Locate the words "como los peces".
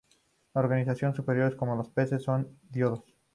1.55-2.23